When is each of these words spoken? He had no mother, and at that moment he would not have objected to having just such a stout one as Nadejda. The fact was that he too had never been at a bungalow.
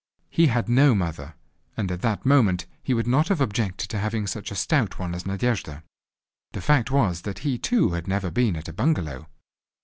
He 0.31 0.47
had 0.47 0.67
no 0.67 0.95
mother, 0.95 1.35
and 1.77 1.91
at 1.91 2.01
that 2.01 2.25
moment 2.25 2.65
he 2.81 2.91
would 2.95 3.05
not 3.05 3.27
have 3.27 3.39
objected 3.39 3.87
to 3.91 3.99
having 3.99 4.23
just 4.23 4.33
such 4.33 4.49
a 4.51 4.55
stout 4.55 4.97
one 4.97 5.13
as 5.13 5.27
Nadejda. 5.27 5.83
The 6.53 6.61
fact 6.61 6.89
was 6.89 7.21
that 7.21 7.39
he 7.45 7.59
too 7.59 7.89
had 7.91 8.07
never 8.07 8.31
been 8.31 8.55
at 8.55 8.67
a 8.67 8.73
bungalow. 8.73 9.27